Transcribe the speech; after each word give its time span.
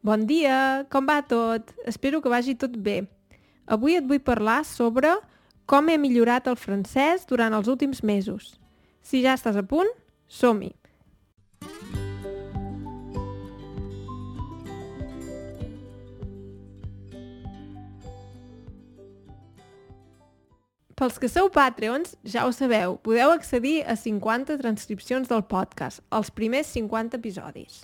Bon 0.00 0.22
dia, 0.24 0.86
com 0.88 1.04
va 1.04 1.18
tot? 1.20 1.74
Espero 1.84 2.22
que 2.24 2.30
vagi 2.32 2.54
tot 2.56 2.72
bé. 2.72 3.02
Avui 3.68 3.98
et 3.98 4.06
vull 4.08 4.22
parlar 4.24 4.62
sobre 4.64 5.12
com 5.68 5.90
he 5.92 5.98
millorat 6.00 6.48
el 6.48 6.56
francès 6.56 7.26
durant 7.28 7.52
els 7.52 7.68
últims 7.68 8.00
mesos. 8.00 8.54
Si 9.04 9.20
ja 9.20 9.36
estàs 9.36 9.58
a 9.60 9.62
punt, 9.62 9.92
som-hi! 10.24 10.72
Pels 20.96 21.20
que 21.20 21.28
sou 21.32 21.52
Patreons, 21.52 22.16
ja 22.24 22.48
ho 22.48 22.56
sabeu, 22.56 22.96
podeu 23.04 23.36
accedir 23.36 23.82
a 23.84 24.00
50 24.00 24.56
transcripcions 24.64 25.28
del 25.28 25.44
podcast, 25.44 26.00
els 26.08 26.32
primers 26.32 26.72
50 26.72 27.20
episodis. 27.20 27.82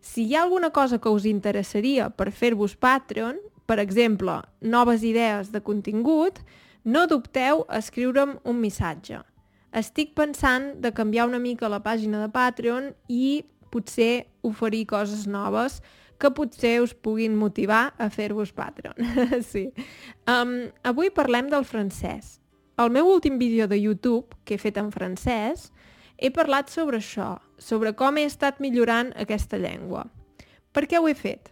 Si 0.00 0.24
hi 0.26 0.34
ha 0.34 0.42
alguna 0.42 0.70
cosa 0.70 0.98
que 0.98 1.12
us 1.12 1.26
interessaria 1.28 2.08
per 2.10 2.30
fer-vos 2.32 2.76
Patreon, 2.76 3.38
per 3.68 3.78
exemple, 3.78 4.40
noves 4.60 5.04
idees 5.04 5.52
de 5.52 5.60
contingut, 5.60 6.40
no 6.84 7.06
dubteu 7.06 7.66
a 7.68 7.78
escriure'm 7.78 8.38
un 8.48 8.60
missatge. 8.60 9.20
Estic 9.76 10.16
pensant 10.16 10.72
de 10.82 10.90
canviar 10.96 11.28
una 11.28 11.38
mica 11.38 11.68
la 11.68 11.82
pàgina 11.84 12.24
de 12.24 12.30
Patreon 12.32 12.90
i 13.08 13.44
potser 13.70 14.26
oferir 14.42 14.86
coses 14.90 15.28
noves 15.30 15.78
que 16.20 16.32
potser 16.34 16.80
us 16.82 16.92
puguin 16.92 17.36
motivar 17.38 17.92
a 17.96 18.10
fer-vos 18.10 18.52
Patreon. 18.52 18.96
sí. 19.52 19.68
Um, 20.26 20.72
avui 20.82 21.12
parlem 21.14 21.48
del 21.52 21.64
francès. 21.64 22.38
Al 22.80 22.90
meu 22.90 23.08
últim 23.08 23.38
vídeo 23.38 23.68
de 23.68 23.78
YouTube, 23.78 24.34
que 24.44 24.56
he 24.56 24.60
fet 24.60 24.80
en 24.80 24.90
francès, 24.92 25.68
he 26.20 26.30
parlat 26.30 26.70
sobre 26.70 27.00
això, 27.00 27.38
sobre 27.58 27.94
com 27.96 28.18
he 28.20 28.26
estat 28.28 28.60
millorant 28.60 29.14
aquesta 29.16 29.58
llengua. 29.58 30.04
Per 30.72 30.86
què 30.86 31.00
ho 31.00 31.08
he 31.08 31.16
fet? 31.16 31.50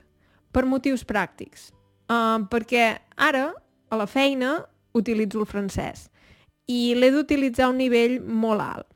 Per 0.52 0.64
motius 0.68 1.04
pràctics. 1.08 1.70
Uh, 2.08 2.44
perquè 2.52 2.98
ara, 3.16 3.50
a 3.88 3.96
la 3.96 4.06
feina, 4.08 4.58
utilitzo 4.96 5.40
el 5.40 5.48
francès 5.48 6.08
i 6.68 6.92
l'he 6.96 7.08
d'utilitzar 7.14 7.68
a 7.68 7.72
un 7.72 7.80
nivell 7.80 8.18
molt 8.20 8.60
alt. 8.60 8.88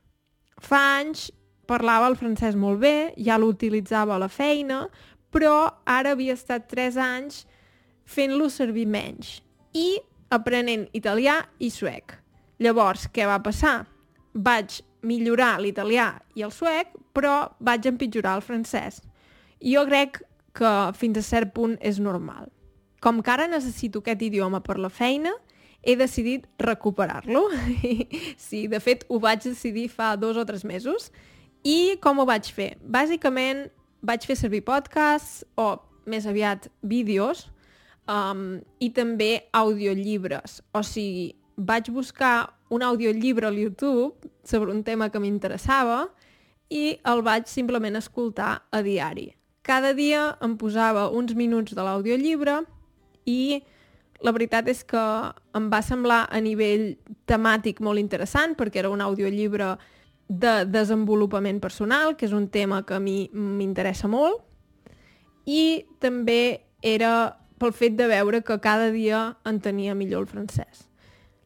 Fa 0.60 0.80
anys 1.00 1.30
parlava 1.68 2.10
el 2.10 2.18
francès 2.20 2.56
molt 2.58 2.82
bé, 2.82 3.12
ja 3.16 3.38
l'utilitzava 3.40 4.16
a 4.16 4.20
la 4.20 4.28
feina, 4.28 4.84
però 5.32 5.70
ara 5.88 6.12
havia 6.12 6.36
estat 6.36 6.68
3 6.68 6.98
anys 7.00 7.46
fent-lo 8.04 8.50
servir 8.52 8.84
menys 8.86 9.38
i 9.72 9.96
aprenent 10.32 10.84
italià 10.92 11.38
i 11.58 11.70
suec. 11.72 12.12
Llavors, 12.60 13.08
què 13.08 13.24
va 13.26 13.40
passar? 13.42 13.86
Vaig 14.34 14.82
millorar 15.02 15.56
l'italià 15.60 16.12
i 16.38 16.44
el 16.46 16.52
suec, 16.54 16.92
però 17.14 17.52
vaig 17.60 17.86
empitjorar 17.90 18.36
el 18.38 18.44
francès. 18.46 19.02
Jo 19.62 19.84
crec 19.88 20.22
que 20.56 20.72
fins 20.98 21.18
a 21.18 21.24
cert 21.26 21.52
punt 21.54 21.76
és 21.80 21.98
normal. 22.02 22.48
Com 23.02 23.20
que 23.22 23.32
ara 23.32 23.48
necessito 23.50 24.02
aquest 24.02 24.22
idioma 24.22 24.62
per 24.62 24.78
la 24.78 24.90
feina, 24.92 25.32
he 25.82 25.96
decidit 25.98 26.46
recuperar-lo. 26.62 27.48
sí, 28.46 28.66
de 28.70 28.80
fet, 28.80 29.04
ho 29.08 29.18
vaig 29.22 29.42
decidir 29.42 29.88
fa 29.90 30.14
dos 30.16 30.38
o 30.38 30.44
tres 30.46 30.64
mesos. 30.64 31.10
I 31.66 31.98
com 32.02 32.22
ho 32.22 32.26
vaig 32.26 32.50
fer? 32.54 32.76
Bàsicament, 32.82 33.66
vaig 34.02 34.26
fer 34.26 34.36
servir 34.38 34.62
podcasts 34.66 35.42
o 35.58 35.74
més 36.06 36.26
aviat 36.26 36.68
vídeos 36.82 37.48
um, 38.10 38.60
i 38.82 38.90
també 38.94 39.48
audiollibres. 39.54 40.60
O 40.74 40.82
sigui, 40.86 41.32
vaig 41.56 41.90
buscar 41.94 42.52
un 42.72 42.82
audiollibre 42.82 43.46
al 43.46 43.58
YouTube 43.58 44.30
sobre 44.44 44.72
un 44.72 44.82
tema 44.84 45.10
que 45.10 45.20
m'interessava 45.22 46.06
i 46.72 46.98
el 47.08 47.22
vaig 47.22 47.46
simplement 47.50 47.96
escoltar 47.98 48.62
a 48.70 48.82
diari. 48.82 49.32
Cada 49.62 49.92
dia 49.94 50.32
em 50.42 50.56
posava 50.58 51.08
uns 51.10 51.36
minuts 51.38 51.76
de 51.76 51.82
l'audiollibre 51.84 52.62
i 53.28 53.62
la 54.22 54.32
veritat 54.34 54.68
és 54.70 54.82
que 54.86 55.02
em 55.54 55.68
va 55.70 55.82
semblar 55.82 56.24
a 56.30 56.40
nivell 56.42 56.94
temàtic 57.30 57.82
molt 57.82 58.00
interessant 58.02 58.56
perquè 58.58 58.82
era 58.82 58.90
un 58.90 59.02
audiollibre 59.02 59.76
de 60.28 60.64
desenvolupament 60.64 61.60
personal, 61.60 62.16
que 62.16 62.26
és 62.26 62.32
un 62.32 62.48
tema 62.48 62.82
que 62.86 62.96
a 62.96 63.02
mi 63.02 63.28
m'interessa 63.34 64.08
molt, 64.08 64.40
i 65.44 65.84
també 66.00 66.62
era 66.82 67.36
pel 67.58 67.74
fet 67.74 67.98
de 67.98 68.08
veure 68.10 68.42
que 68.42 68.58
cada 68.62 68.90
dia 68.90 69.36
entenia 69.46 69.94
millor 69.94 70.24
el 70.24 70.30
francès. 70.30 70.88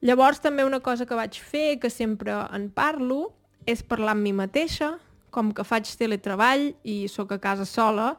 Llavors 0.06 0.38
també 0.38 0.62
una 0.62 0.78
cosa 0.78 1.06
que 1.06 1.18
vaig 1.18 1.40
fer, 1.42 1.80
que 1.82 1.90
sempre 1.90 2.36
en 2.54 2.68
parlo, 2.70 3.32
és 3.66 3.82
parlar 3.82 4.14
amb 4.14 4.22
mi 4.22 4.32
mateixa, 4.36 4.92
com 5.34 5.50
que 5.52 5.64
faig 5.66 5.88
teletreball 5.98 6.68
i 6.86 7.08
sóc 7.10 7.34
a 7.34 7.40
casa 7.42 7.66
sola, 7.66 8.12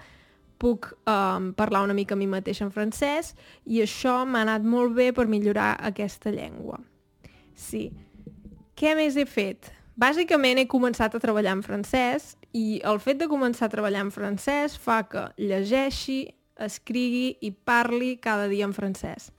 puc 0.59 0.89
um, 1.07 1.51
parlar 1.55 1.83
una 1.85 1.95
mica 1.95 2.17
a 2.17 2.19
mi 2.19 2.27
mateixa 2.27 2.65
en 2.65 2.73
francès 2.73 3.35
i 3.65 3.79
això 3.83 4.23
m'ha 4.25 4.41
anat 4.43 4.65
molt 4.65 4.95
bé 4.97 5.11
per 5.15 5.27
millorar 5.29 5.75
aquesta 5.89 6.33
llengua. 6.33 6.81
Sí. 7.55 7.87
Què 8.77 8.93
més 8.97 9.15
he 9.17 9.25
fet? 9.29 9.71
Bàsicament 9.97 10.59
he 10.59 10.67
començat 10.69 11.15
a 11.15 11.21
treballar 11.21 11.55
en 11.57 11.63
francès 11.65 12.35
i 12.57 12.81
el 12.85 12.99
fet 13.01 13.21
de 13.21 13.29
començar 13.31 13.69
a 13.69 13.73
treballar 13.73 14.03
en 14.05 14.11
francès 14.13 14.75
fa 14.77 15.03
que 15.09 15.23
llegeixi, 15.39 16.25
escrigui 16.57 17.37
i 17.41 17.53
parli 17.53 18.17
cada 18.21 18.49
dia 18.51 18.65
en 18.67 18.75
francès. 18.75 19.31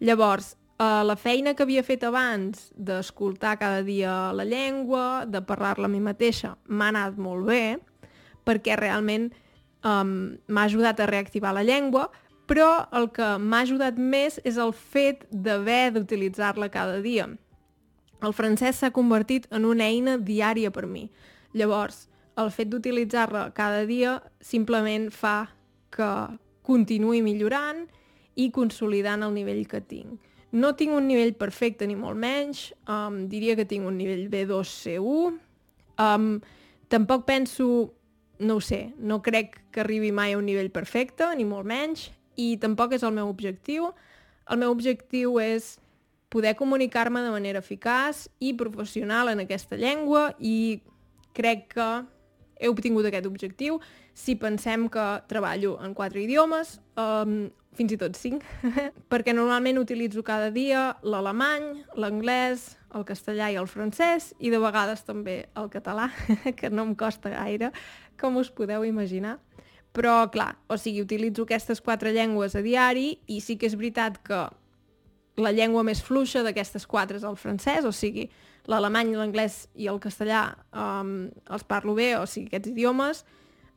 Llavors, 0.00 0.54
eh, 0.78 1.02
la 1.04 1.16
feina 1.16 1.54
que 1.54 1.64
havia 1.64 1.84
fet 1.86 2.04
abans 2.04 2.70
d'escoltar 2.76 3.56
cada 3.58 3.82
dia 3.82 4.32
la 4.32 4.44
llengua, 4.44 5.24
de 5.26 5.42
parlar-la 5.42 5.88
a 5.88 5.92
mi 5.92 6.00
mateixa, 6.00 6.56
m'ha 6.68 6.90
anat 6.92 7.18
molt 7.18 7.46
bé, 7.48 7.78
perquè 8.46 8.76
realment 8.78 9.32
um, 9.82 10.36
m'ha 10.46 10.68
ajudat 10.68 11.00
a 11.00 11.08
reactivar 11.10 11.54
la 11.54 11.64
llengua, 11.66 12.10
però 12.46 12.86
el 12.94 13.10
que 13.10 13.32
m'ha 13.42 13.64
ajudat 13.66 13.98
més 13.98 14.38
és 14.44 14.56
el 14.56 14.70
fet 14.72 15.26
d'haver 15.32 15.96
d'utilitzar-la 15.96 16.70
cada 16.70 17.00
dia 17.02 17.26
el 18.22 18.32
francès 18.32 18.80
s'ha 18.80 18.92
convertit 18.96 19.46
en 19.52 19.66
una 19.68 19.86
eina 19.86 20.16
diària 20.18 20.72
per 20.72 20.86
mi. 20.88 21.06
Llavors, 21.56 22.06
el 22.36 22.50
fet 22.52 22.70
d'utilitzar-la 22.72 23.50
cada 23.56 23.84
dia 23.88 24.18
simplement 24.40 25.10
fa 25.12 25.52
que 25.92 26.10
continuï 26.66 27.22
millorant 27.24 27.84
i 28.36 28.50
consolidant 28.52 29.24
el 29.24 29.36
nivell 29.36 29.64
que 29.68 29.80
tinc. 29.80 30.20
No 30.56 30.72
tinc 30.78 30.94
un 30.96 31.04
nivell 31.08 31.34
perfecte 31.36 31.86
ni 31.88 31.96
molt 31.98 32.16
menys, 32.16 32.70
um, 32.88 33.26
diria 33.28 33.56
que 33.58 33.66
tinc 33.68 33.84
un 33.84 33.98
nivell 33.98 34.28
B2 34.32 34.62
C1. 34.70 35.36
Um, 36.00 36.28
tampoc 36.88 37.26
penso, 37.28 37.66
no 38.38 38.56
ho 38.56 38.62
sé, 38.64 38.94
no 38.96 39.20
crec 39.24 39.58
que 39.74 39.82
arribi 39.82 40.12
mai 40.16 40.32
a 40.32 40.38
un 40.40 40.46
nivell 40.48 40.70
perfecte, 40.72 41.28
ni 41.36 41.44
molt 41.44 41.68
menys, 41.68 42.08
i 42.40 42.54
tampoc 42.62 42.96
és 42.96 43.04
el 43.04 43.12
meu 43.16 43.28
objectiu. 43.28 43.90
El 44.48 44.62
meu 44.62 44.72
objectiu 44.72 45.36
és 45.42 45.74
poder 46.32 46.56
comunicar-me 46.56 47.20
de 47.22 47.30
manera 47.34 47.60
eficaç 47.60 48.26
i 48.40 48.54
professional 48.56 49.30
en 49.32 49.44
aquesta 49.44 49.76
llengua 49.78 50.30
i 50.40 50.80
crec 51.36 51.68
que 51.76 51.90
he 52.60 52.70
obtingut 52.72 53.06
aquest 53.08 53.28
objectiu 53.28 53.80
si 54.16 54.36
pensem 54.40 54.88
que 54.92 55.04
treballo 55.28 55.76
en 55.84 55.94
quatre 55.94 56.22
idiomes, 56.22 56.78
um, 56.96 57.46
fins 57.76 57.92
i 57.92 57.98
tot 58.00 58.16
cinc, 58.16 58.44
perquè 59.12 59.34
normalment 59.36 59.78
utilitzo 59.80 60.24
cada 60.24 60.48
dia 60.50 60.88
l'alemany, 61.04 61.84
l'anglès, 62.00 62.72
el 62.96 63.04
castellà 63.04 63.50
i 63.52 63.58
el 63.60 63.68
francès, 63.68 64.32
i 64.40 64.50
de 64.52 64.60
vegades 64.62 65.04
també 65.04 65.42
el 65.56 65.68
català, 65.72 66.08
que 66.58 66.72
no 66.72 66.88
em 66.88 66.94
costa 66.96 67.34
gaire, 67.34 67.72
com 68.20 68.40
us 68.40 68.50
podeu 68.50 68.86
imaginar. 68.88 69.36
Però, 69.96 70.26
clar, 70.32 70.54
o 70.68 70.76
sigui, 70.76 71.04
utilitzo 71.04 71.46
aquestes 71.46 71.80
quatre 71.80 72.12
llengües 72.12 72.56
a 72.56 72.60
diari 72.64 73.14
i 73.32 73.40
sí 73.40 73.56
que 73.56 73.68
és 73.68 73.76
veritat 73.76 74.18
que 74.24 74.42
la 75.36 75.52
llengua 75.52 75.84
més 75.84 76.00
fluixa 76.02 76.42
d'aquestes 76.44 76.86
quatre 76.88 77.18
és 77.20 77.24
el 77.26 77.36
francès, 77.36 77.84
o 77.84 77.92
sigui, 77.92 78.26
l'alemany, 78.70 79.12
l'anglès 79.16 79.66
i 79.78 79.88
el 79.90 80.00
castellà 80.02 80.48
um, 80.72 81.28
els 81.52 81.66
parlo 81.68 81.94
bé, 81.98 82.14
o 82.18 82.24
sigui, 82.26 82.48
aquests 82.50 82.72
idiomes 82.72 83.22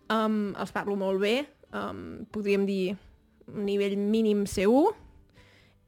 um, 0.10 0.56
els 0.58 0.74
parlo 0.76 0.96
molt 1.00 1.22
bé, 1.22 1.36
um, 1.76 2.26
podríem 2.34 2.66
dir 2.70 2.96
un 3.50 3.66
nivell 3.68 3.98
mínim 4.00 4.46
C1, 4.50 4.96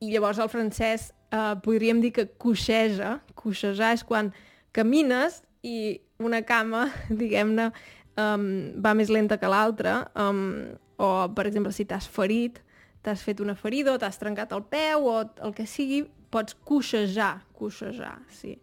i 0.01 0.11
llavors 0.13 0.41
el 0.41 0.49
francès 0.49 1.11
uh, 1.33 1.55
podríem 1.61 2.01
dir 2.01 2.11
que 2.15 2.27
coixeja, 2.41 3.19
coixejar 3.37 3.93
és 3.97 4.05
quan 4.07 4.31
camines 4.75 5.41
i 5.63 6.01
una 6.21 6.41
cama, 6.45 6.87
diguem-ne, 7.21 7.71
um, 8.19 8.47
va 8.81 8.95
més 8.97 9.11
lenta 9.13 9.39
que 9.41 9.49
l'altra, 9.49 10.01
um, 10.17 10.73
o, 11.01 11.07
per 11.33 11.47
exemple, 11.49 11.73
si 11.73 11.87
t'has 11.89 12.09
ferit, 12.09 12.59
t'has 13.01 13.23
fet 13.25 13.41
una 13.41 13.55
ferida 13.57 13.93
o 13.93 13.99
t'has 14.01 14.19
trencat 14.21 14.51
el 14.55 14.63
peu 14.69 15.07
o 15.09 15.15
el 15.21 15.55
que 15.57 15.65
sigui, 15.69 16.03
pots 16.31 16.55
coixejar, 16.67 17.41
coixejar, 17.57 18.17
sí. 18.31 18.57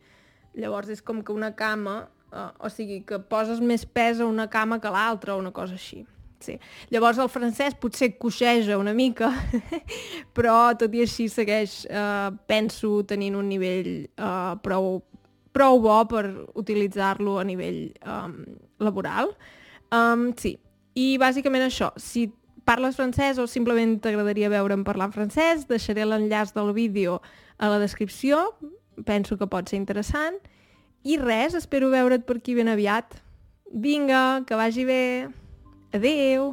Llavors 0.58 0.90
és 0.90 1.02
com 1.04 1.20
que 1.22 1.34
una 1.34 1.52
cama, 1.54 2.08
eh, 2.32 2.50
o 2.58 2.70
sigui, 2.72 3.02
que 3.06 3.18
poses 3.18 3.60
més 3.60 3.84
pes 3.84 4.20
a 4.20 4.26
una 4.26 4.48
cama 4.50 4.80
que 4.80 4.92
l'altra 4.94 5.34
o 5.34 5.42
una 5.42 5.52
cosa 5.52 5.76
així. 5.78 6.04
Sí. 6.40 6.54
Llavors 6.94 7.18
el 7.18 7.28
francès 7.28 7.74
potser 7.74 8.12
coixeja 8.18 8.78
una 8.78 8.94
mica, 8.94 9.32
però 10.36 10.70
tot 10.78 10.94
i 10.94 11.02
així 11.02 11.28
segueix, 11.30 11.82
eh, 11.90 12.30
penso, 12.46 13.02
tenint 13.10 13.36
un 13.38 13.50
nivell 13.50 13.92
eh, 14.06 14.54
prou, 14.62 15.02
prou 15.52 15.82
bo 15.82 15.98
per 16.10 16.24
utilitzar-lo 16.58 17.38
a 17.40 17.44
nivell 17.46 17.88
um, 18.06 18.36
laboral. 18.78 19.32
Um, 19.90 20.28
sí, 20.38 20.54
i 20.98 21.16
bàsicament 21.18 21.64
això, 21.66 21.90
si 21.98 22.28
parles 22.68 22.98
francès 23.00 23.38
o 23.40 23.46
simplement 23.48 23.96
t'agradaria 24.04 24.50
veure'm 24.52 24.84
parlar 24.84 25.08
francès, 25.14 25.64
deixaré 25.70 26.04
l'enllaç 26.04 26.52
del 26.52 26.74
vídeo 26.76 27.22
a 27.56 27.72
la 27.72 27.80
descripció, 27.80 28.52
penso 29.08 29.38
que 29.40 29.48
pot 29.48 29.72
ser 29.72 29.80
interessant. 29.80 30.36
I 31.08 31.16
res, 31.16 31.56
espero 31.56 31.88
veure't 31.88 32.28
per 32.28 32.36
aquí 32.42 32.58
ben 32.58 32.68
aviat. 32.68 33.22
Vinga, 33.72 34.44
que 34.44 34.58
vagi 34.58 34.84
bé. 34.84 35.04
Adeu! 35.96 36.52